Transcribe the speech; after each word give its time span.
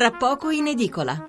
tra 0.00 0.12
poco 0.12 0.48
in 0.48 0.66
edicola. 0.66 1.28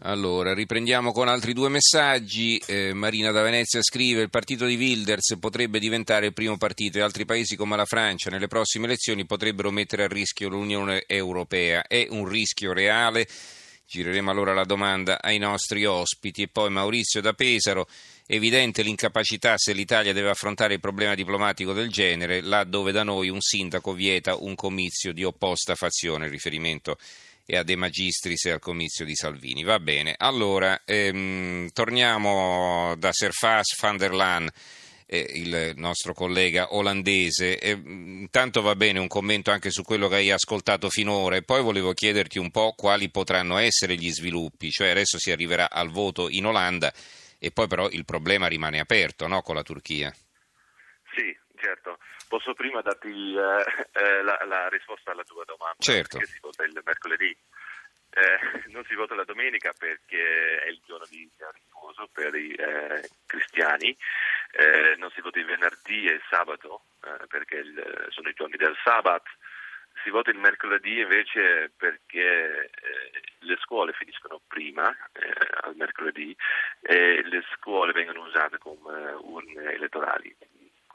Allora, 0.00 0.54
riprendiamo 0.54 1.12
con 1.12 1.28
altri 1.28 1.52
due 1.52 1.68
messaggi. 1.68 2.60
Eh, 2.66 2.94
Marina 2.94 3.30
da 3.30 3.42
Venezia 3.42 3.80
scrive: 3.80 4.22
Il 4.22 4.28
partito 4.28 4.66
di 4.66 4.74
Wilders 4.74 5.36
potrebbe 5.38 5.78
diventare 5.78 6.26
il 6.26 6.32
primo 6.32 6.56
partito 6.56 6.98
e 6.98 7.02
altri 7.02 7.24
paesi 7.24 7.54
come 7.54 7.76
la 7.76 7.84
Francia 7.84 8.28
nelle 8.28 8.48
prossime 8.48 8.86
elezioni 8.86 9.24
potrebbero 9.24 9.70
mettere 9.70 10.02
a 10.02 10.08
rischio 10.08 10.48
l'Unione 10.48 11.04
Europea. 11.06 11.84
È 11.86 12.08
un 12.10 12.26
rischio 12.26 12.72
reale? 12.72 13.28
Gireremo 13.88 14.30
allora 14.30 14.52
la 14.52 14.64
domanda 14.64 15.20
ai 15.22 15.38
nostri 15.38 15.84
ospiti. 15.84 16.42
E 16.42 16.48
poi 16.48 16.70
Maurizio 16.70 17.20
da 17.20 17.32
Pesaro. 17.32 17.86
Evidente 18.26 18.82
l'incapacità 18.82 19.56
se 19.56 19.72
l'Italia 19.72 20.12
deve 20.12 20.30
affrontare 20.30 20.74
il 20.74 20.80
problema 20.80 21.14
diplomatico 21.14 21.72
del 21.72 21.90
genere, 21.90 22.40
là 22.40 22.64
dove 22.64 22.90
da 22.90 23.04
noi 23.04 23.28
un 23.28 23.40
sindaco 23.40 23.92
vieta 23.92 24.34
un 24.34 24.56
comizio 24.56 25.12
di 25.12 25.22
opposta 25.22 25.76
fazione. 25.76 26.28
Riferimento 26.28 26.98
e 27.46 27.56
a 27.56 27.62
De 27.62 27.76
Magistris 27.76 28.46
e 28.46 28.50
al 28.50 28.58
comizio 28.58 29.04
di 29.04 29.14
Salvini. 29.14 29.62
Va 29.62 29.78
bene, 29.78 30.14
allora 30.18 30.82
ehm, 30.84 31.70
torniamo 31.72 32.96
da 32.98 33.12
Serfas 33.12 33.78
van 33.80 33.96
der 33.96 34.12
Laan. 34.12 34.50
Eh, 35.08 35.24
il 35.34 35.72
nostro 35.76 36.12
collega 36.14 36.74
olandese. 36.74 37.58
Eh, 37.58 37.70
intanto 37.70 38.60
va 38.60 38.74
bene 38.74 38.98
un 38.98 39.06
commento 39.06 39.52
anche 39.52 39.70
su 39.70 39.82
quello 39.82 40.08
che 40.08 40.16
hai 40.16 40.32
ascoltato 40.32 40.88
finora 40.90 41.36
e 41.36 41.42
poi 41.42 41.62
volevo 41.62 41.92
chiederti 41.92 42.40
un 42.40 42.50
po' 42.50 42.74
quali 42.76 43.08
potranno 43.08 43.56
essere 43.56 43.94
gli 43.94 44.10
sviluppi, 44.10 44.70
cioè 44.70 44.88
adesso 44.88 45.18
si 45.18 45.30
arriverà 45.30 45.70
al 45.70 45.90
voto 45.90 46.28
in 46.28 46.46
Olanda 46.46 46.92
e 47.38 47.50
poi 47.52 47.68
però 47.68 47.88
il 47.90 48.04
problema 48.04 48.48
rimane 48.48 48.80
aperto 48.80 49.26
no, 49.26 49.42
con 49.42 49.54
la 49.54 49.62
Turchia. 49.62 50.12
Sì, 51.14 51.36
certo. 51.54 51.98
Posso 52.28 52.54
prima 52.54 52.80
darti 52.80 53.08
eh, 53.08 53.38
eh, 53.92 54.22
la, 54.22 54.38
la, 54.46 54.68
risposta 54.68 55.12
alla 55.12 55.22
tua 55.22 55.44
domanda? 55.44 55.76
Certo. 55.78 56.18
Perché 56.18 56.32
si 56.32 56.40
vota 56.40 56.64
il 56.64 56.80
mercoledì. 56.84 57.36
Eh, 58.16 58.70
non 58.70 58.82
si 58.86 58.94
vota 58.94 59.14
la 59.14 59.24
domenica 59.24 59.74
perché 59.76 60.62
è 60.62 60.68
il 60.68 60.80
giorno 60.86 61.04
di 61.10 61.28
riposo 61.52 62.08
per 62.12 62.34
i 62.34 62.52
eh, 62.52 63.08
cristiani, 63.26 63.94
eh, 64.52 64.94
non 64.96 65.10
si 65.10 65.20
vota 65.20 65.38
il 65.38 65.44
venerdì 65.44 66.06
e 66.06 66.12
il 66.12 66.22
sabato 66.30 66.84
eh, 67.04 67.26
perché 67.26 67.56
il, 67.56 68.06
sono 68.10 68.30
i 68.30 68.34
giorni 68.34 68.56
del 68.56 68.74
sabat, 68.82 69.22
si 70.02 70.08
vota 70.08 70.30
il 70.30 70.38
mercoledì 70.38 71.00
invece 71.00 71.70
perché 71.76 72.70
le 73.40 73.56
scuole 73.60 73.92
finiscono 73.92 74.40
prima, 74.46 74.94
al 75.60 75.76
mercoledì, 75.76 76.34
e 76.80 77.22
le 77.22 77.44
scuole 77.54 77.92
vengono 77.92 78.22
usate 78.22 78.58
come 78.58 79.12
urne 79.12 79.72
elettorali 79.72 80.34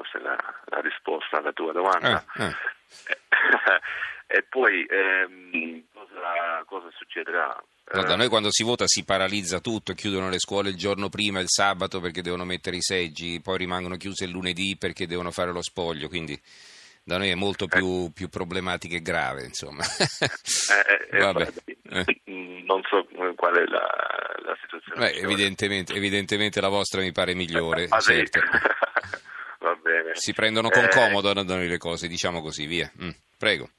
questa 0.02 0.18
è 0.18 0.22
la, 0.22 0.38
la 0.66 0.82
risposta 0.82 1.38
alla 1.38 1.54
tua 1.54 1.72
domanda. 1.72 2.26
Eh, 2.36 2.46
eh. 2.46 3.82
e 4.38 4.44
poi 4.44 4.86
ehm, 4.90 5.84
cosa, 6.72 6.88
succederà? 6.96 7.62
No, 7.94 8.04
da 8.04 8.16
noi 8.16 8.30
quando 8.30 8.50
si 8.52 8.64
vota 8.64 8.86
si 8.88 9.04
paralizza 9.04 9.60
tutto, 9.60 9.94
chiudono 9.94 10.30
le 10.30 10.40
scuole 10.40 10.70
il 10.70 10.78
giorno 10.78 11.10
prima, 11.10 11.42
il 11.42 11.50
sabato 11.50 12.00
perché 12.00 12.22
devono 12.22 12.46
mettere 12.46 12.78
i 12.78 12.82
seggi, 12.82 13.42
poi 13.42 13.58
rimangono 13.58 13.98
chiuse 13.98 14.24
il 14.24 14.32
lunedì 14.32 14.78
perché 14.78 15.06
devono 15.08 15.32
fare 15.32 15.52
lo 15.52 15.62
spoglio, 15.62 16.08
quindi 16.08 16.40
da 17.04 17.18
noi 17.18 17.30
è 17.30 17.36
molto 17.36 17.68
più, 17.68 18.06
eh. 18.06 18.12
più 18.14 18.30
problematica 18.30 18.96
e 18.96 19.02
grave, 19.02 19.44
insomma. 19.44 19.84
Eh, 19.84 21.18
eh, 21.18 21.54
eh, 21.90 22.64
non 22.64 22.82
so 22.88 23.06
qual 23.36 23.56
è 23.56 23.66
la, 23.66 23.86
la 24.46 24.58
situazione. 24.62 25.12
Beh, 25.12 25.20
evidentemente, 25.20 25.94
evidentemente, 25.94 26.62
la 26.62 26.70
vostra 26.70 27.02
mi 27.02 27.12
pare 27.12 27.34
migliore. 27.34 27.88
Ah, 27.90 28.00
certo. 28.00 28.40
Va 29.60 29.76
bene. 29.76 30.12
Si 30.14 30.32
prendono 30.34 30.70
con 30.70 30.86
eh, 30.86 30.90
comodo 30.90 31.34
da 31.34 31.44
noi 31.44 31.68
le 31.68 31.78
cose, 31.78 32.08
diciamo 32.08 32.42
così, 32.42 32.66
via. 32.66 32.90
Mm, 33.04 33.10
prego. 33.38 33.70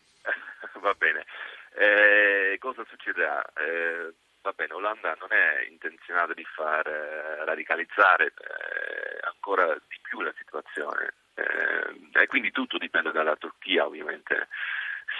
Cosa 2.62 2.84
succederà? 2.88 3.42
Eh, 3.56 4.14
va 4.40 4.52
bene, 4.52 4.74
Olanda 4.74 5.16
non 5.18 5.32
è 5.32 5.66
intenzionata 5.68 6.32
di 6.32 6.44
far 6.44 6.86
eh, 6.86 7.44
radicalizzare 7.44 8.26
eh, 8.26 9.18
ancora 9.22 9.66
di 9.74 9.98
più 10.00 10.20
la 10.20 10.32
situazione 10.38 11.12
eh, 11.34 12.20
e 12.22 12.26
quindi 12.28 12.52
tutto 12.52 12.78
dipende 12.78 13.10
dalla 13.10 13.34
Turchia 13.34 13.84
ovviamente 13.84 14.46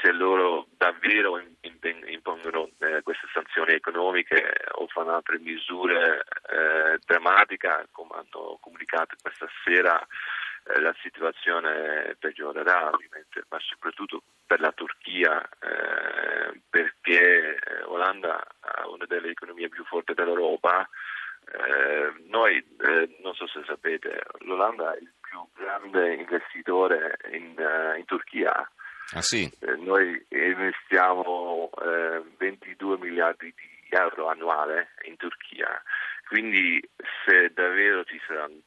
se 0.00 0.12
loro 0.12 0.68
davvero 0.76 1.42
impongono 1.62 2.70
eh, 2.78 3.02
queste 3.02 3.26
sanzioni 3.32 3.72
economiche 3.72 4.54
o 4.74 4.86
fanno 4.86 5.16
altre 5.16 5.40
misure 5.40 6.22
eh, 6.48 7.00
drammatiche, 7.04 7.88
come 7.90 8.10
hanno 8.14 8.56
comunicato 8.60 9.16
questa 9.20 9.48
sera, 9.64 10.06
la 10.80 10.94
situazione 11.02 12.16
peggiorerà 12.18 12.90
ovviamente, 12.92 13.44
ma 13.48 13.58
soprattutto 13.58 14.22
per 14.46 14.60
la 14.60 14.72
Turchia, 14.72 15.42
eh, 15.42 16.60
perché 16.68 17.56
eh, 17.56 17.82
Olanda 17.84 18.44
ha 18.60 18.88
una 19.02 19.06
delle 19.06 19.30
economie 19.30 19.68
più 19.68 19.84
forti 19.84 20.14
dell'Europa. 20.14 20.88
Eh, 21.44 22.22
noi, 22.28 22.64
non 23.22 23.34
so 23.34 23.46
se 23.48 23.62
sapete, 23.66 24.22
l'Olanda 24.40 24.94
è 24.94 24.98
il 25.00 25.10
più 25.20 25.44
grande 25.54 26.14
investitore 26.14 27.18
in, 27.32 27.54
in 27.98 28.04
Turchia 28.04 28.68
Ah, 29.14 29.20
sì? 29.20 29.44
eh, 29.60 29.76
noi 29.76 30.24
investiamo 30.30 31.70
eh, 31.84 32.22
22 32.38 32.96
miliardi 32.98 33.52
di 33.54 33.88
euro 33.90 34.28
annuale 34.28 34.92
in 35.06 35.16
Turchia, 35.16 35.82
quindi 36.28 36.80
se 37.26 37.50
davvero 37.52 38.04
ci 38.04 38.18
saranno, 38.26 38.54
eh, 38.54 38.62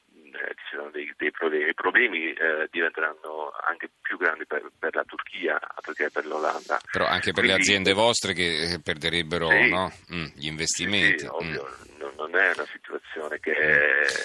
ci 0.76 0.92
dei, 0.92 1.14
dei, 1.18 1.32
problemi, 1.32 1.70
i 1.70 1.74
problemi 1.74 2.34
eh, 2.34 2.68
diventeranno 2.70 3.52
anche 3.68 3.90
più 4.02 4.18
grandi 4.18 4.46
per, 4.46 4.70
per, 4.78 4.96
la 4.96 5.04
Turchia 5.06 5.60
che 5.94 6.10
per 6.12 6.26
l'Olanda. 6.26 6.80
Però 6.92 7.06
anche 7.06 7.32
per 7.32 7.44
quindi, 7.44 7.52
le 7.52 7.54
aziende 7.54 7.94
vostre 7.94 8.34
che 8.34 8.74
eh, 8.74 8.80
perderebbero 8.80 9.50
sì, 9.50 9.70
no? 9.70 9.92
mm, 10.14 10.26
gli 10.36 10.48
investimenti. 10.48 11.20
Sì, 11.20 11.28
ovvio, 11.28 11.64
mm. 11.64 11.98
non, 12.00 12.14
non 12.18 12.36
è 12.36 12.52
una 12.56 12.68
situazione 12.72 13.40
che... 13.40 13.54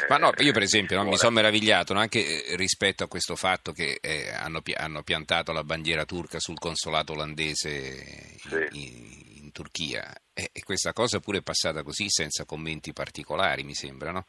Ma 0.09 0.17
no, 0.17 0.33
io 0.39 0.53
per 0.53 0.63
esempio 0.63 0.97
no, 0.97 1.09
mi 1.09 1.17
sono 1.17 1.33
meravigliato 1.33 1.93
no, 1.93 2.01
anche 2.01 2.45
eh, 2.45 2.57
rispetto 2.57 3.05
a 3.05 3.09
questo 3.09 3.37
fatto 3.37 3.73
che 3.73 3.99
eh, 4.01 4.31
hanno, 4.33 4.63
hanno, 4.75 5.03
piantato 5.03 5.53
la 5.53 5.65
bandiera 5.65 6.05
turca 6.05 6.39
sul 6.41 6.59
consolato 6.59 7.13
olandese 7.13 8.39
in, 8.51 8.69
in, 8.73 9.43
in 9.43 9.53
Turchia 9.53 10.13
e, 10.33 10.51
e, 10.53 10.63
questa 10.63 10.93
cosa 10.93 11.21
pure 11.21 11.39
è 11.39 11.43
passata 11.43 11.83
così 11.83 12.07
senza 12.09 12.45
commenti 12.45 12.93
particolari, 12.93 13.63
mi 13.63 13.75
sembra, 13.75 14.11
no? 14.11 14.27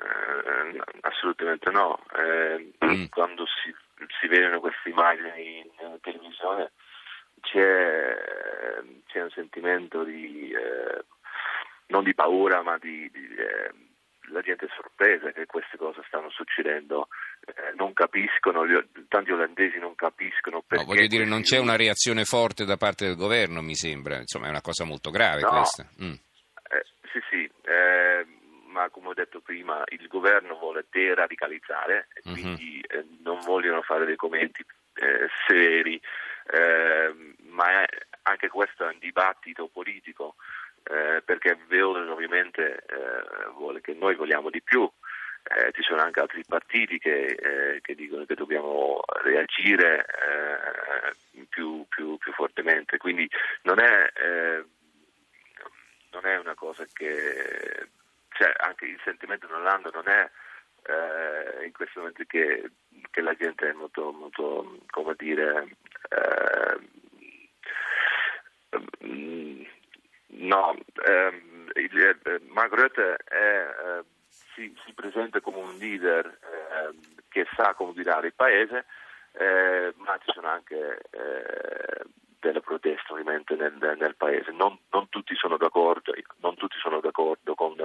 Eh, 0.00 0.80
assolutamente 1.02 1.70
no. 1.70 2.02
Eh, 2.16 2.72
mm. 2.84 3.04
Quando 3.10 3.44
si, 3.46 3.74
si, 4.20 4.26
vedono 4.28 4.60
queste 4.60 4.88
immagini 4.88 5.58
in 5.58 5.98
televisione 6.00 6.72
c'è, 7.40 8.16
c'è 9.06 9.22
un 9.22 9.30
sentimento 9.30 10.02
di 10.04 10.50
eh, 10.50 11.04
non 11.86 12.04
di 12.04 12.14
paura, 12.14 12.62
ma 12.62 12.78
di, 12.78 13.10
di 13.10 13.34
eh, 13.36 13.70
la 14.32 14.40
gente 14.40 14.66
è 14.66 14.68
sorpresa 14.74 15.32
che 15.32 15.46
queste 15.46 15.76
cose 15.76 16.02
stanno 16.06 16.30
succedendo, 16.30 17.08
eh, 17.44 17.74
non 17.76 17.92
capiscono, 17.92 18.66
gli, 18.66 18.78
tanti 19.08 19.32
olandesi 19.32 19.78
non 19.78 19.94
capiscono 19.94 20.62
perché. 20.62 20.84
No, 20.84 20.94
voglio 20.94 21.06
dire, 21.06 21.24
non 21.24 21.42
c'è 21.42 21.58
una 21.58 21.76
reazione 21.76 22.24
forte 22.24 22.64
da 22.64 22.76
parte 22.76 23.06
del 23.06 23.16
governo, 23.16 23.60
mi 23.60 23.74
sembra, 23.74 24.18
insomma 24.18 24.46
è 24.46 24.50
una 24.50 24.60
cosa 24.60 24.84
molto 24.84 25.10
grave 25.10 25.42
no, 25.42 25.48
questa. 25.48 25.88
Mm. 26.02 26.12
Eh, 26.12 26.84
sì, 27.12 27.20
sì, 27.28 27.50
eh, 27.64 28.26
ma 28.80 28.88
come 28.88 29.08
ho 29.08 29.14
detto 29.14 29.40
prima, 29.40 29.82
il 29.88 30.06
governo 30.08 30.56
vuole 30.58 30.86
deradicalizzare 30.90 32.08
e 32.14 32.22
mm-hmm. 32.24 32.40
quindi 32.40 32.80
eh, 32.80 33.06
non 33.22 33.40
vogliono 33.40 33.82
fare 33.82 34.06
dei 34.06 34.16
commenti 34.16 34.64
eh, 34.94 35.28
severi, 35.46 36.00
ma 37.50 37.84
anche 38.22 38.48
questo 38.48 38.84
è 38.84 38.92
un 38.92 38.98
dibattito 38.98 39.68
politico 39.68 40.34
eh, 40.84 41.22
perché 41.24 41.58
Veones 41.68 42.08
ovviamente 42.08 42.84
eh, 42.86 43.50
vuole 43.54 43.80
che 43.80 43.94
noi 43.94 44.14
vogliamo 44.14 44.50
di 44.50 44.62
più. 44.62 44.90
Eh, 45.42 45.72
ci 45.72 45.82
sono 45.82 46.02
anche 46.02 46.20
altri 46.20 46.42
partiti 46.46 46.98
che, 46.98 47.24
eh, 47.24 47.80
che 47.80 47.94
dicono 47.94 48.26
che 48.26 48.34
dobbiamo 48.34 49.00
reagire 49.22 50.04
eh, 50.04 51.44
più, 51.48 51.86
più, 51.88 52.18
più, 52.18 52.32
fortemente, 52.32 52.98
quindi 52.98 53.28
non 53.62 53.80
è, 53.80 54.12
eh, 54.14 54.64
non 56.10 56.26
è 56.26 56.36
una 56.38 56.54
cosa 56.54 56.84
che, 56.92 57.88
cioè 58.40 58.52
anche 58.56 58.86
il 58.86 59.00
sentimento 59.04 59.46
in 59.46 59.52
Olanda 59.52 59.90
non 59.92 60.08
è 60.08 60.30
in 61.62 61.72
questo 61.72 62.00
momento 62.00 62.24
che, 62.26 62.70
che, 63.10 63.20
la 63.20 63.34
gente 63.34 63.68
è 63.68 63.72
molto, 63.72 64.10
molto 64.12 64.78
come 64.90 65.14
dire, 65.16 65.68
No, 70.40 70.74
ehm, 71.06 71.70
il, 71.74 72.18
eh, 72.22 72.40
Margrethe 72.48 73.16
è, 73.16 73.36
eh, 73.36 74.04
si, 74.28 74.74
si, 74.84 74.92
presenta 74.94 75.40
come 75.40 75.58
un 75.58 75.76
leader 75.76 76.26
eh, 76.26 76.94
che 77.28 77.46
sa 77.54 77.74
come 77.74 77.92
guidare 77.92 78.28
il 78.28 78.34
paese, 78.34 78.86
eh, 79.32 79.92
ma 79.96 80.18
ci 80.18 80.32
sono 80.32 80.48
anche 80.48 81.00
eh, 81.10 82.04
delle 82.40 82.60
proteste 82.60 83.12
ovviamente 83.12 83.54
nel, 83.54 83.76
nel 83.98 84.16
paese. 84.16 84.50
Non, 84.52 84.78
non, 84.90 85.08
tutti 85.08 85.34
sono 85.34 85.56
d'accordo, 85.56 86.14
non 86.40 86.49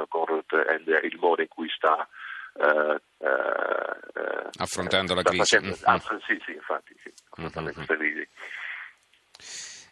con, 0.08 0.26
Rutte 0.26 0.66
e 0.66 1.08
il 1.08 1.18
modo 1.20 1.42
in 1.42 1.48
cui 1.48 1.70
sta 1.70 2.08
eh, 2.54 3.02
affrontando 4.58 5.14
la 5.14 5.22
crisi. 5.22 5.38
Facendo, 5.40 5.76
mm. 5.76 5.84
ah, 5.84 6.00
sì, 6.00 6.42
sì, 6.46 6.52
infatti, 6.54 6.96
sì, 7.04 7.12
affrontando 7.30 7.70
mm-hmm. 7.70 7.86
questa 7.86 7.96
crisi. 7.98 8.28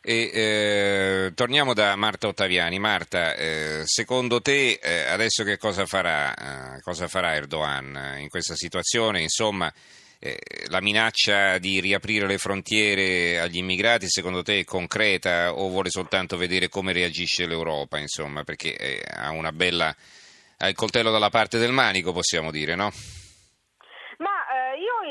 E, 0.05 0.31
eh, 0.33 1.31
torniamo 1.33 1.73
da 1.73 1.95
Marta 1.95 2.27
Ottaviani. 2.27 2.77
Marta, 2.77 3.35
eh, 3.35 3.83
secondo 3.85 4.41
te 4.41 4.79
eh, 4.81 5.07
adesso 5.07 5.45
che 5.45 5.57
cosa 5.57 5.85
farà, 5.85 6.33
eh, 6.75 6.81
cosa 6.81 7.07
farà 7.07 7.35
Erdogan 7.35 8.17
in 8.19 8.27
questa 8.27 8.55
situazione? 8.55 9.21
Insomma, 9.21 9.67
eh, 9.67 9.73
la 10.67 10.81
minaccia 10.81 11.57
di 11.57 11.79
riaprire 11.79 12.27
le 12.27 12.37
frontiere 12.37 13.39
agli 13.39 13.57
immigrati 13.57 14.07
secondo 14.07 14.41
te 14.41 14.59
è 14.59 14.63
concreta 14.63 15.53
o 15.53 15.69
vuole 15.69 15.89
soltanto 15.89 16.37
vedere 16.37 16.69
come 16.69 16.93
reagisce 16.93 17.45
l'Europa? 17.45 17.99
Insomma, 17.99 18.43
perché 18.43 18.75
eh, 18.75 19.01
ha 19.05 19.31
una 19.31 19.51
bella 19.51 19.95
ha 20.57 20.67
il 20.67 20.75
coltello 20.75 21.11
dalla 21.11 21.29
parte 21.29 21.57
del 21.57 21.71
manico, 21.71 22.13
possiamo 22.13 22.49
dire, 22.49 22.75
no? 22.75 22.91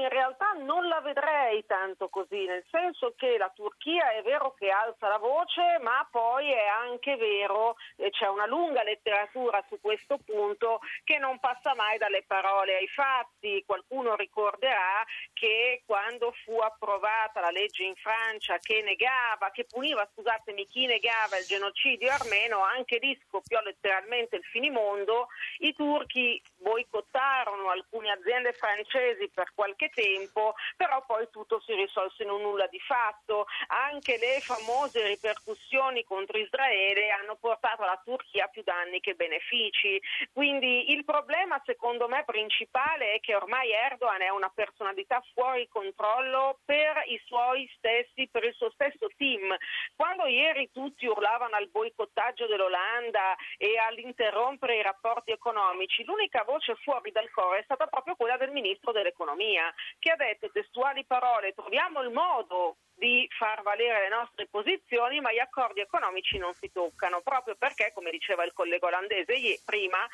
In 0.02 0.08
realtà 0.08 0.52
non 0.58 0.88
la 0.88 1.00
vedrei 1.00 1.64
tanto 1.64 2.08
così, 2.08 2.44
nel 2.44 2.64
senso 2.70 3.14
che 3.16 3.38
la 3.38 3.50
Turchia 3.54 4.10
è 4.10 4.22
vero 4.22 4.52
che 4.58 4.69
alza 4.69 5.08
la 5.08 5.19
voce, 5.19 5.78
ma 5.81 6.06
poi 6.10 6.50
è 6.50 6.66
anche 6.66 7.16
vero, 7.16 7.76
e 7.96 8.10
c'è 8.10 8.26
una 8.26 8.46
lunga 8.46 8.82
letteratura 8.82 9.64
su 9.69 9.78
questo 9.81 10.19
punto, 10.19 10.81
che 11.04 11.19
non 11.19 11.38
passa 11.38 11.75
mai 11.75 11.99
dalle 11.99 12.25
parole 12.26 12.76
ai 12.76 12.88
fatti. 12.88 13.62
Qualcuno 13.64 14.16
ricorderà 14.16 15.04
che 15.32 15.82
quando 15.87 16.32
fu 16.44 16.58
approvata 16.58 17.40
la 17.40 17.50
legge 17.50 17.84
in 17.84 17.94
Francia 17.94 18.58
che 18.58 18.82
negava, 18.82 19.50
che 19.52 19.64
puniva, 19.64 20.08
scusatemi, 20.12 20.66
chi 20.66 20.87
negava 20.87 21.38
il 21.38 21.46
genocidio 21.46 22.10
armeno, 22.10 22.62
anche 22.62 22.99
lì 22.99 23.16
scoppiò 23.28 23.60
letteralmente 23.60 24.37
il 24.37 24.44
finimondo, 24.44 25.28
i 25.58 25.72
turchi 25.75 26.43
boicottarono 26.56 27.70
alcune 27.70 28.10
aziende 28.10 28.52
francesi 28.52 29.28
per 29.28 29.52
qualche 29.54 29.90
tempo, 29.94 30.54
però 30.76 31.04
poi 31.06 31.28
tutto 31.30 31.60
si 31.60 31.74
risolse 31.74 32.22
in 32.22 32.30
un 32.30 32.42
nulla 32.42 32.66
di 32.66 32.80
fatto. 32.80 33.46
Anche 33.68 34.18
le 34.18 34.40
famose 34.40 35.06
ripercussioni 35.06 36.04
contro 36.04 36.38
Israele 36.38 37.10
hanno 37.10 37.36
portato 37.36 37.82
alla 37.82 38.00
Turchia 38.04 38.48
più 38.48 38.62
danni 38.62 39.00
che 39.00 39.14
benefici. 39.14 40.00
Quindi 40.32 40.92
il 40.92 41.04
problema 41.04 41.60
secondo 41.64 42.08
me 42.08 42.24
principale 42.24 43.14
è 43.14 43.20
che 43.20 43.34
ormai 43.34 43.70
Erdogan 43.70 44.22
è 44.22 44.28
una 44.28 44.50
personalità 44.50 45.22
fuori 45.34 45.68
controllo 45.68 46.58
per 46.64 47.02
i 47.06 47.20
suoi 47.24 47.70
stessi, 47.76 48.28
per 48.30 48.44
il 48.44 48.54
suo 48.54 48.70
stesso 48.70 49.08
team. 49.16 49.54
Quando 49.96 50.26
ieri 50.26 50.70
tutti 50.72 51.06
urlavano 51.06 51.56
al 51.56 51.68
boicottaggio 51.68 52.46
dell'Olanda 52.46 53.34
e 53.56 53.78
all'interrompere 53.78 54.76
i 54.76 54.82
rapporti 54.82 55.30
economici, 55.30 56.04
l'unica 56.04 56.42
voce 56.44 56.74
fuori 56.76 57.10
dal 57.12 57.30
coro 57.30 57.54
è 57.54 57.62
stata 57.62 57.86
proprio 57.86 58.16
quella 58.16 58.36
del 58.36 58.50
ministro 58.50 58.92
dell'economia 58.92 59.72
che 59.99 60.11
ha 60.11 60.17
detto 60.17 60.50
testuali 60.50 61.05
parole, 61.05 61.52
troviamo 61.52 62.02
il 62.02 62.11
modo 62.11 62.76
di 62.94 63.26
far 63.37 63.62
valere 63.62 64.02
le 64.02 64.08
nostre 64.08 64.46
posizioni, 64.49 65.20
ma 65.20 65.32
gli 65.32 65.38
accordi 65.38 65.81
economici 65.81 66.38
non 66.38 66.55
si 66.55 66.70
toccano, 66.70 67.20
proprio 67.20 67.56
perché, 67.56 67.90
come 67.93 68.11
diceva 68.11 68.44
il 68.44 68.52
collega 68.52 68.87
olandese 68.87 69.61
prima, 69.64 70.06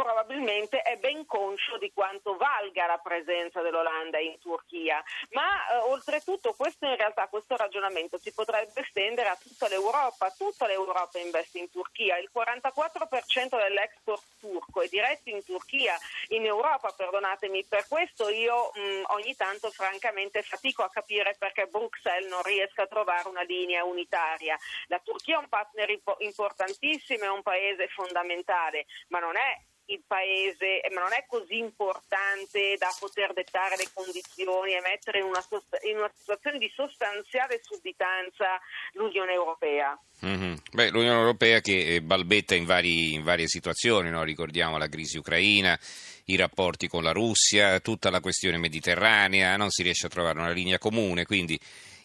probabilmente 0.00 0.80
è 0.80 0.96
ben 0.96 1.26
conscio 1.26 1.76
di 1.76 1.92
quanto 1.92 2.36
valga 2.38 2.86
la 2.86 2.96
presenza 2.96 3.60
dell'Olanda 3.60 4.18
in 4.18 4.38
Turchia, 4.38 5.02
ma 5.32 5.68
eh, 5.68 5.76
oltretutto 5.76 6.54
questo 6.54 6.86
in 6.86 6.96
realtà 6.96 7.26
questo 7.28 7.54
ragionamento 7.54 8.16
si 8.16 8.32
potrebbe 8.32 8.80
estendere 8.80 9.28
a 9.28 9.36
tutta 9.36 9.68
l'Europa, 9.68 10.30
tutta 10.30 10.66
l'Europa 10.66 11.18
investe 11.18 11.58
in 11.58 11.70
Turchia, 11.70 12.16
il 12.16 12.30
44% 12.34 13.58
dell'export 13.58 14.22
turco 14.40 14.80
è 14.80 14.88
diretto 14.88 15.28
in 15.28 15.44
Turchia, 15.44 15.98
in 16.28 16.46
Europa, 16.46 16.94
perdonatemi, 16.96 17.66
per 17.66 17.86
questo 17.86 18.30
io 18.30 18.70
mh, 18.72 19.02
ogni 19.12 19.36
tanto 19.36 19.70
francamente 19.70 20.40
fatico 20.40 20.82
a 20.82 20.88
capire 20.88 21.36
perché 21.38 21.66
Bruxelles 21.66 22.30
non 22.30 22.42
riesca 22.42 22.84
a 22.84 22.86
trovare 22.86 23.28
una 23.28 23.42
linea 23.42 23.84
unitaria. 23.84 24.58
La 24.86 24.98
Turchia 25.04 25.34
è 25.34 25.38
un 25.38 25.48
partner 25.48 25.94
importantissimo, 26.20 27.24
è 27.24 27.28
un 27.28 27.42
paese 27.42 27.86
fondamentale, 27.88 28.86
ma 29.08 29.18
non 29.18 29.36
è 29.36 29.68
il 29.90 30.02
paese, 30.06 30.80
ma 30.94 31.00
non 31.00 31.12
è 31.12 31.24
così 31.26 31.58
importante 31.58 32.76
da 32.78 32.94
poter 32.98 33.32
dettare 33.32 33.76
le 33.76 33.88
condizioni 33.92 34.74
e 34.74 34.80
mettere 34.80 35.18
in 35.18 35.24
una, 35.24 35.44
in 35.88 35.98
una 35.98 36.12
situazione 36.16 36.58
di 36.58 36.70
sostanziale 36.74 37.60
sudditanza 37.62 38.58
l'Unione 38.92 39.32
Europea. 39.32 39.98
Mm-hmm. 40.24 40.54
Beh, 40.72 40.90
L'Unione 40.90 41.18
Europea 41.18 41.60
che 41.60 41.94
eh, 41.94 42.02
balbetta 42.02 42.54
in, 42.54 42.64
vari, 42.64 43.14
in 43.14 43.22
varie 43.22 43.48
situazioni, 43.48 44.10
no? 44.10 44.22
ricordiamo 44.22 44.78
la 44.78 44.88
crisi 44.88 45.18
ucraina, 45.18 45.78
i 46.26 46.36
rapporti 46.36 46.88
con 46.88 47.02
la 47.02 47.12
Russia, 47.12 47.80
tutta 47.80 48.10
la 48.10 48.20
questione 48.20 48.58
mediterranea, 48.58 49.56
non 49.56 49.70
si 49.70 49.82
riesce 49.82 50.06
a 50.06 50.10
trovare 50.10 50.38
una 50.38 50.50
linea 50.50 50.78
comune, 50.78 51.24
quindi 51.24 51.58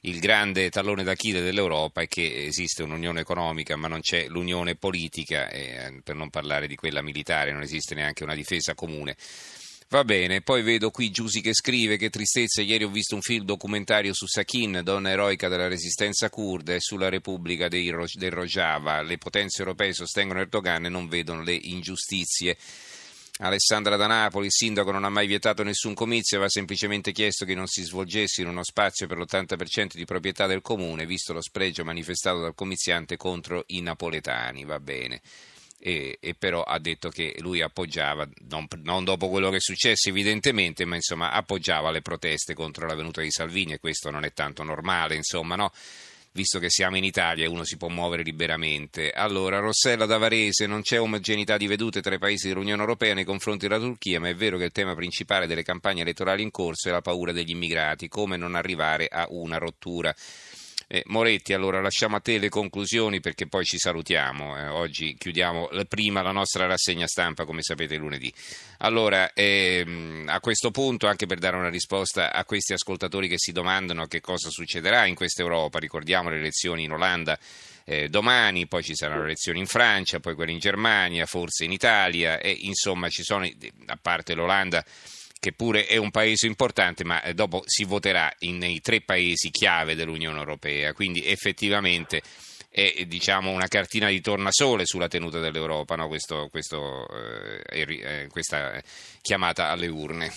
il 0.06 0.20
grande 0.20 0.70
tallone 0.70 1.04
d'Achille 1.04 1.42
dell'Europa 1.42 2.02
è 2.02 2.08
che 2.08 2.46
esiste 2.46 2.84
un'unione 2.84 3.22
economica 3.22 3.76
ma 3.76 3.88
non 3.88 4.02
c'è 4.02 4.28
l'unione 4.28 4.76
politica, 4.76 5.50
eh, 5.50 6.00
per 6.04 6.16
non 6.16 6.30
parlare 6.30 6.68
di 6.68 6.76
quella 6.76 7.02
militare, 7.02 7.52
non 7.52 7.62
esiste 7.62 7.96
neanche 7.96 8.24
una 8.24 8.36
difesa 8.36 8.76
comune. 8.76 9.16
Va 9.90 10.04
bene, 10.04 10.42
poi 10.42 10.64
vedo 10.64 10.90
qui 10.90 11.12
Giusy 11.12 11.42
che 11.42 11.54
scrive 11.54 11.98
che 11.98 12.10
tristezza, 12.10 12.62
ieri 12.62 12.84
ho 12.84 12.90
visto 12.90 13.14
un 13.14 13.22
film 13.22 13.46
documentario 13.46 14.14
su 14.14 14.26
Sakin, 14.26 14.82
donna 14.84 15.12
eroica 15.12 15.48
della 15.48 15.68
resistenza 15.68 16.30
kurda 16.30 16.74
e 16.74 16.80
sulla 16.80 17.08
Repubblica 17.08 17.68
del 17.68 18.32
Rojava. 18.32 19.04
Le 19.04 19.20
potenze 19.20 19.62
europee 19.62 19.94
sostengono 19.94 20.40
Erdogan 20.40 20.86
e 20.86 20.90
non 20.90 21.08
vedono 21.08 21.44
le 21.44 21.54
ingiustizie. 21.54 22.58
Alessandra 23.40 23.98
da 23.98 24.08
Napoli, 24.08 24.50
sindaco 24.50 24.92
non 24.92 25.04
ha 25.04 25.10
mai 25.10 25.28
vietato 25.28 25.62
nessun 25.62 25.94
comizio, 25.94 26.38
aveva 26.38 26.50
semplicemente 26.50 27.12
chiesto 27.12 27.44
che 27.44 27.54
non 27.54 27.68
si 27.68 27.84
svolgesse 27.84 28.42
in 28.42 28.48
uno 28.48 28.64
spazio 28.64 29.08
per 29.08 29.18
l'80% 29.18 29.96
di 29.96 30.06
proprietà 30.06 30.48
del 30.48 30.62
comune, 30.62 31.06
visto 31.06 31.34
lo 31.34 31.42
spregio 31.42 31.84
manifestato 31.84 32.40
dal 32.40 32.56
comiziante 32.56 33.18
contro 33.18 33.64
i 33.68 33.82
napoletani. 33.82 34.64
Va 34.64 34.80
bene. 34.80 35.22
E, 35.78 36.18
e, 36.22 36.34
però 36.34 36.64
ha 36.64 36.80
detto 36.80 37.10
che 37.10 37.36
lui 37.40 37.62
appoggiava, 37.62 38.26
non, 38.48 38.68
non, 38.84 39.04
dopo 39.04 39.28
quello 39.28 39.50
che 39.50 39.58
è 39.58 39.62
successo 39.62 40.08
evidentemente, 40.08 40.86
ma 40.86 40.96
insomma 40.96 41.32
appoggiava 41.32 41.92
le 41.92 42.02
proteste 42.02 42.54
contro 42.54 42.88
la 42.88 42.96
venuta 42.96 43.22
di 43.22 43.32
Salvini 43.32 43.74
e 43.74 43.80
questo 43.80 44.12
non 44.12 44.24
è 44.24 44.32
tanto 44.32 44.64
normale, 44.64 45.16
insomma, 45.16 45.56
no? 45.56 45.74
Visto 46.36 46.60
che 46.60 46.70
siamo 46.70 46.98
in 46.98 47.06
Italia 47.06 47.46
e 47.46 47.48
uno 47.48 47.64
si 47.64 47.78
può 47.78 47.88
muovere 47.88 48.22
liberamente. 48.22 49.10
Allora, 49.12 49.60
Rossella 49.60 50.06
da 50.06 50.18
Varese, 50.18 50.68
non 50.68 50.82
c'è 50.82 51.00
omogeneità 51.00 51.56
di 51.56 51.66
vedute 51.66 52.02
tra 52.02 52.14
i 52.14 52.20
paesi 52.20 52.50
dell'Unione 52.50 52.82
Europea 52.82 53.14
nei 53.14 53.24
confronti 53.24 53.68
della 53.68 53.80
Turchia, 53.80 54.20
ma 54.20 54.28
è 54.28 54.36
vero 54.36 54.58
che 54.58 54.66
il 54.66 54.72
tema 54.72 54.94
principale 54.96 55.48
delle 55.48 55.64
campagne 55.64 56.02
elettorali 56.02 56.44
in 56.44 56.52
corso 56.52 56.90
è 56.90 56.92
la 56.92 57.00
paura 57.00 57.32
degli 57.32 57.52
immigrati, 57.52 58.10
come 58.10 58.36
non 58.36 58.56
arrivare 58.56 59.08
a 59.10 59.28
una 59.30 59.58
rottura. 59.58 60.14
Eh, 60.88 61.02
Moretti, 61.08 61.54
allora 61.54 61.82
lasciamo 61.82 62.16
a 62.16 62.20
te 62.20 62.38
le 62.38 62.50
conclusioni 62.50 63.20
perché 63.20 63.48
poi 63.48 63.66
ci 63.66 63.80
salutiamo. 63.80 64.58
Eh, 64.58 64.68
oggi 64.68 65.16
chiudiamo 65.18 65.70
prima 65.88 66.22
la 66.22 66.32
nostra 66.32 66.68
rassegna 66.68 67.08
stampa, 67.08 67.44
come 67.44 67.64
sapete, 67.64 67.96
lunedì. 67.96 68.32
Allora, 68.80 69.34
ehm, 69.34 70.26
a 70.28 70.40
questo 70.40 70.70
punto, 70.70 71.08
anche 71.08 71.26
per 71.26 71.40
dare 71.40 71.58
una 71.58 71.70
risposta 71.70 72.32
a 72.32 72.46
questi 72.46 72.74
ascoltatori 72.74 73.28
che 73.28 73.40
si 73.40 73.52
domandano 73.52 74.06
che 74.06 74.22
cosa 74.22 74.50
succederà 74.50 75.06
in 75.06 75.16
questa 75.16 75.42
Europa, 75.42 75.80
ricordiamo 75.80 76.30
le 76.30 76.38
elezioni 76.38 76.84
in 76.84 76.92
Olanda. 76.92 77.38
Eh, 77.84 78.08
domani, 78.10 78.68
poi 78.68 78.84
ci 78.84 78.96
saranno 78.96 79.22
le 79.22 79.28
elezioni 79.28 79.60
in 79.60 79.68
Francia, 79.68 80.20
poi 80.20 80.36
quelle 80.36 80.52
in 80.52 80.60
Germania, 80.60 81.26
forse 81.26 81.66
in 81.66 81.72
Italia 81.72 82.40
e 82.40 82.52
insomma 82.62 83.10
ci 83.10 83.24
sono, 83.24 83.48
a 83.88 83.98
parte 84.00 84.34
l'Olanda, 84.34 84.84
che 85.40 85.52
pure 85.52 85.86
è 85.86 85.98
un 85.98 86.12
paese 86.12 86.48
importante, 86.48 87.04
ma 87.04 87.22
eh, 87.22 87.34
dopo 87.34 87.62
si 87.66 87.84
voterà 87.84 88.32
in, 88.40 88.58
nei 88.58 88.82
tre 88.82 89.02
paesi 89.02 89.50
chiave 89.52 89.96
dell'Unione 89.96 90.40
Europea, 90.40 90.94
quindi 90.94 91.26
effettivamente 91.26 92.22
è 92.70 93.06
diciamo, 93.06 93.52
una 93.52 93.68
cartina 93.68 94.10
di 94.10 94.20
tornasole 94.20 94.86
sulla 94.86 95.08
tenuta 95.08 95.40
dell'Europa, 95.40 95.96
no? 95.96 96.10
questo, 96.10 96.50
questo, 96.50 97.08
eh, 97.70 97.86
eh, 97.88 98.28
questa 98.30 98.82
chiamata 99.22 99.70
alle 99.70 99.88
urne. 99.88 100.30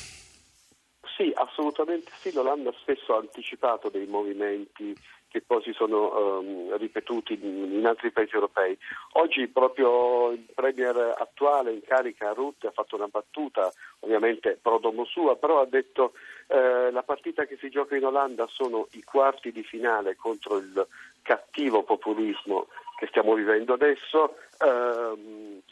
Sì, 1.16 1.32
assolutamente 1.34 2.12
sì, 2.20 2.32
l'Olanda 2.32 2.72
spesso 2.78 3.16
ha 3.16 3.18
anticipato 3.18 3.88
dei 3.88 4.06
movimenti 4.06 4.94
che 5.28 5.42
poi 5.42 5.62
si 5.62 5.72
sono 5.72 6.38
um, 6.38 6.76
ripetuti 6.76 7.38
in, 7.40 7.72
in, 7.74 7.86
altri 7.86 8.10
paesi 8.10 8.34
europei. 8.34 8.76
Oggi 9.12 9.46
proprio 9.48 10.30
il 10.32 10.46
Premier 10.54 11.14
attuale 11.18 11.72
in 11.72 11.82
carica 11.82 12.32
Rutte 12.32 12.68
ha 12.68 12.72
fatto 12.72 12.96
una 12.96 13.08
battuta, 13.08 13.70
ovviamente 14.00 14.58
pro 14.60 14.78
domo 14.78 15.04
sua, 15.04 15.36
però 15.36 15.60
ha 15.60 15.66
detto 15.66 16.14
eh, 16.46 16.90
la 16.90 17.02
partita 17.02 17.44
che 17.44 17.56
si 17.58 17.68
gioca 17.68 17.94
in 17.94 18.04
Olanda 18.04 18.46
sono 18.46 18.88
i 18.92 19.02
quarti 19.02 19.52
di 19.52 19.62
finale 19.62 20.16
contro 20.16 20.56
il 20.56 20.86
cattivo 21.22 21.82
populismo 21.82 22.68
che 22.98 23.06
stiamo 23.06 23.34
vivendo 23.34 23.74
adesso. 23.74 24.36
Eh, 24.58 25.62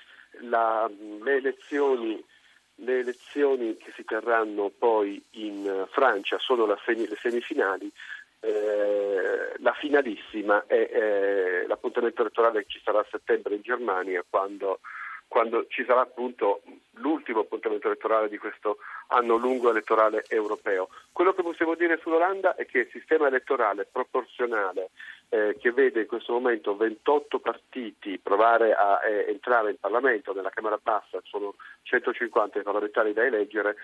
la, 0.40 0.90
le 1.22 1.34
elezioni 1.34 2.22
le 2.80 2.98
elezioni 2.98 3.76
che 3.76 3.92
si 3.94 4.04
terranno 4.04 4.70
poi 4.76 5.22
in 5.32 5.86
Francia 5.90 6.38
sono 6.38 6.66
le 6.66 6.76
semifinali, 7.16 7.90
eh, 8.40 9.54
la 9.58 9.72
finalissima 9.72 10.64
è 10.66 10.74
eh, 10.74 11.66
l'appuntamento 11.66 12.20
elettorale 12.22 12.60
che 12.62 12.70
ci 12.70 12.80
sarà 12.84 13.00
a 13.00 13.06
settembre 13.10 13.54
in 13.54 13.62
Germania 13.62 14.24
quando 14.28 14.80
quando 15.28 15.66
ci 15.68 15.84
sarà 15.84 16.02
appunto 16.02 16.62
l'ultimo 16.92 17.40
appuntamento 17.40 17.88
elettorale 17.88 18.28
di 18.28 18.38
questo 18.38 18.78
anno 19.08 19.36
lungo 19.36 19.70
elettorale 19.70 20.24
europeo. 20.28 20.88
Quello 21.12 21.34
che 21.34 21.42
possiamo 21.42 21.74
dire 21.74 21.98
sull'Olanda 22.00 22.54
è 22.54 22.64
che 22.66 22.80
il 22.80 22.88
sistema 22.90 23.26
elettorale 23.26 23.86
proporzionale 23.90 24.90
eh, 25.28 25.56
che 25.58 25.72
vede 25.72 26.02
in 26.02 26.06
questo 26.06 26.32
momento 26.32 26.76
28 26.76 27.40
partiti 27.40 28.18
provare 28.18 28.72
a 28.72 29.00
eh, 29.04 29.26
entrare 29.28 29.70
in 29.70 29.78
Parlamento, 29.80 30.32
nella 30.32 30.50
Camera 30.50 30.78
Bassa 30.80 31.20
sono 31.24 31.54
150 31.82 32.60
i 32.60 32.62
parlamentari 32.62 33.12
da 33.12 33.24
eleggere, 33.24 33.76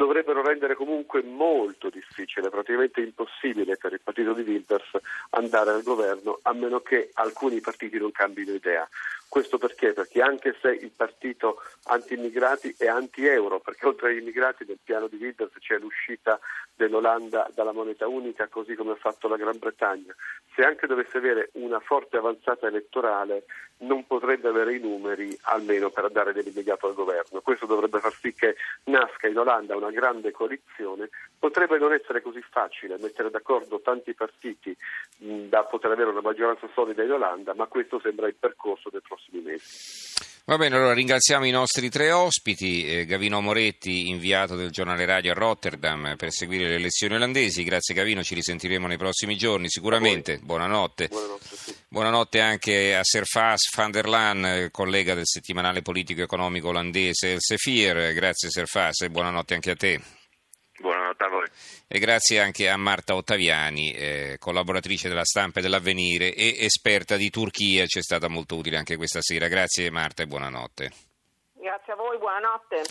dovrebbero 0.00 0.40
rendere 0.40 0.76
comunque 0.76 1.22
molto 1.22 1.90
difficile, 1.90 2.48
praticamente 2.48 3.02
impossibile 3.02 3.76
per 3.76 3.92
il 3.92 4.00
partito 4.02 4.32
di 4.32 4.40
Wilders 4.40 4.92
andare 5.30 5.72
al 5.72 5.82
governo 5.82 6.38
a 6.40 6.54
meno 6.54 6.80
che 6.80 7.10
alcuni 7.12 7.60
partiti 7.60 7.98
non 7.98 8.10
cambino 8.10 8.54
idea. 8.54 8.88
Questo 9.28 9.58
perché? 9.58 9.92
Perché 9.92 10.22
anche 10.22 10.56
se 10.58 10.70
il 10.70 10.90
partito 10.96 11.62
anti-immigrati 11.84 12.74
è 12.78 12.86
anti-euro, 12.86 13.60
perché 13.60 13.86
oltre 13.86 14.08
agli 14.08 14.22
immigrati 14.22 14.64
nel 14.66 14.78
piano 14.82 15.06
di 15.06 15.18
Wilders 15.20 15.52
c'è 15.58 15.78
l'uscita 15.78 16.40
dell'Olanda 16.74 17.46
dalla 17.54 17.72
moneta 17.72 18.08
unica, 18.08 18.48
così 18.48 18.74
come 18.74 18.92
ha 18.92 18.96
fatto 18.96 19.28
la 19.28 19.36
Gran 19.36 19.58
Bretagna, 19.58 20.14
se 20.54 20.64
anche 20.64 20.86
dovesse 20.86 21.18
avere 21.18 21.50
una 21.52 21.78
forte 21.78 22.16
avanzata 22.16 22.66
elettorale 22.66 23.44
non 23.80 24.06
potrebbe 24.06 24.48
avere 24.48 24.74
i 24.74 24.80
numeri 24.80 25.36
almeno 25.42 25.90
per 25.90 26.04
andare 26.04 26.32
nell'immediato 26.32 26.86
al 26.86 26.94
governo. 26.94 27.40
Questo 27.40 27.66
dovrebbe 27.66 28.00
far 28.00 28.14
sì 28.14 28.34
che 28.34 28.56
nasca 28.84 29.28
in 29.28 29.38
Olanda 29.38 29.76
una 29.76 29.90
grande 29.90 30.32
coalizione. 30.32 31.08
Potrebbe 31.38 31.78
non 31.78 31.92
essere 31.92 32.20
così 32.20 32.42
facile 32.50 32.98
mettere 33.00 33.30
d'accordo 33.30 33.80
tanti 33.80 34.14
partiti 34.14 34.76
mh, 35.18 35.48
da 35.48 35.64
poter 35.64 35.92
avere 35.92 36.10
una 36.10 36.20
maggioranza 36.20 36.68
solida 36.74 37.02
in 37.02 37.12
Olanda, 37.12 37.54
ma 37.54 37.66
questo 37.66 37.98
sembra 38.00 38.26
il 38.26 38.36
percorso 38.38 38.90
dei 38.90 39.00
prossimi 39.00 39.40
mesi. 39.40 40.28
Va 40.50 40.56
bene, 40.56 40.74
allora 40.74 40.94
ringraziamo 40.94 41.46
i 41.46 41.50
nostri 41.50 41.90
tre 41.90 42.10
ospiti, 42.10 42.84
eh, 42.84 43.04
Gavino 43.04 43.40
Moretti, 43.40 44.08
inviato 44.08 44.56
del 44.56 44.70
giornale 44.70 45.04
radio 45.04 45.30
a 45.30 45.34
Rotterdam 45.34 46.16
per 46.16 46.32
seguire 46.32 46.66
le 46.66 46.74
elezioni 46.74 47.14
olandesi. 47.14 47.62
Grazie 47.62 47.94
Gavino, 47.94 48.22
ci 48.22 48.34
risentiremo 48.34 48.88
nei 48.88 48.96
prossimi 48.96 49.36
giorni 49.36 49.68
sicuramente. 49.68 50.40
Buonanotte. 50.42 51.06
Buonanotte, 51.08 51.44
sì. 51.44 51.76
Buonanotte 51.88 52.40
anche 52.40 52.96
a 52.96 53.04
Serfas 53.04 53.69
van 53.74 53.90
der 53.90 54.06
Laan, 54.06 54.68
collega 54.70 55.14
del 55.14 55.26
settimanale 55.26 55.82
politico-economico 55.82 56.68
olandese 56.68 57.32
El 57.32 57.40
Sefier. 57.40 58.12
Grazie 58.12 58.50
Serfas 58.50 59.00
e 59.02 59.10
buonanotte 59.10 59.54
anche 59.54 59.70
a 59.70 59.76
te. 59.76 60.00
Buonanotte 60.80 61.24
a 61.24 61.28
voi. 61.28 61.46
E 61.86 61.98
grazie 61.98 62.40
anche 62.40 62.68
a 62.68 62.76
Marta 62.76 63.14
Ottaviani, 63.14 63.92
eh, 63.92 64.36
collaboratrice 64.38 65.08
della 65.08 65.24
stampa 65.24 65.58
e 65.58 65.62
dell'avvenire 65.62 66.34
e 66.34 66.56
esperta 66.60 67.16
di 67.16 67.28
Turchia, 67.28 67.86
ci 67.86 67.98
è 67.98 68.02
stata 68.02 68.28
molto 68.28 68.56
utile 68.56 68.78
anche 68.78 68.96
questa 68.96 69.20
sera. 69.20 69.48
Grazie 69.48 69.90
Marta 69.90 70.22
e 70.22 70.26
buonanotte. 70.26 70.92
Grazie 71.52 71.92
a 71.92 71.96
voi, 71.96 72.18
buonanotte. 72.18 72.82